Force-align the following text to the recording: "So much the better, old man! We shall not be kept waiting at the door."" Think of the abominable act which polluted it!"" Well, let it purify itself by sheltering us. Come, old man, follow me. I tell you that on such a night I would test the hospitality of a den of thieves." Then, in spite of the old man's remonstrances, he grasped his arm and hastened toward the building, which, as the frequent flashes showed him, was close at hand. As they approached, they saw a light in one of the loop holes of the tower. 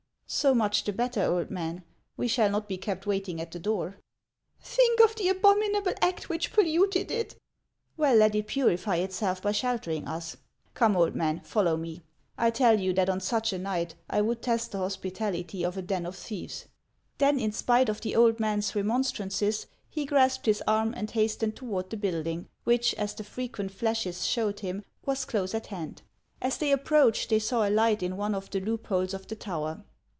"So 0.41 0.53
much 0.53 0.85
the 0.85 0.93
better, 0.93 1.21
old 1.23 1.51
man! 1.51 1.83
We 2.15 2.29
shall 2.29 2.49
not 2.49 2.69
be 2.69 2.77
kept 2.77 3.05
waiting 3.05 3.41
at 3.41 3.51
the 3.51 3.59
door."" 3.59 3.97
Think 4.61 5.01
of 5.01 5.13
the 5.17 5.27
abominable 5.27 5.91
act 6.01 6.29
which 6.29 6.53
polluted 6.53 7.11
it!"" 7.11 7.35
Well, 7.97 8.15
let 8.15 8.33
it 8.33 8.47
purify 8.47 8.95
itself 8.95 9.41
by 9.41 9.51
sheltering 9.51 10.07
us. 10.07 10.37
Come, 10.73 10.95
old 10.95 11.15
man, 11.15 11.41
follow 11.41 11.75
me. 11.75 12.01
I 12.37 12.49
tell 12.49 12.79
you 12.79 12.93
that 12.93 13.09
on 13.09 13.19
such 13.19 13.51
a 13.51 13.57
night 13.59 13.95
I 14.09 14.21
would 14.21 14.41
test 14.41 14.71
the 14.71 14.77
hospitality 14.77 15.65
of 15.65 15.75
a 15.75 15.81
den 15.81 16.05
of 16.05 16.15
thieves." 16.15 16.69
Then, 17.17 17.37
in 17.37 17.51
spite 17.51 17.89
of 17.89 17.99
the 17.99 18.15
old 18.15 18.39
man's 18.39 18.73
remonstrances, 18.73 19.67
he 19.89 20.05
grasped 20.05 20.45
his 20.45 20.63
arm 20.65 20.93
and 20.95 21.11
hastened 21.11 21.57
toward 21.57 21.89
the 21.89 21.97
building, 21.97 22.47
which, 22.63 22.93
as 22.93 23.13
the 23.13 23.25
frequent 23.25 23.71
flashes 23.71 24.25
showed 24.25 24.61
him, 24.61 24.85
was 25.05 25.25
close 25.25 25.53
at 25.53 25.67
hand. 25.67 26.03
As 26.41 26.57
they 26.57 26.71
approached, 26.71 27.31
they 27.31 27.39
saw 27.39 27.67
a 27.67 27.69
light 27.69 28.01
in 28.01 28.15
one 28.15 28.33
of 28.33 28.49
the 28.51 28.61
loop 28.61 28.87
holes 28.87 29.13
of 29.13 29.27
the 29.27 29.35
tower. 29.35 29.83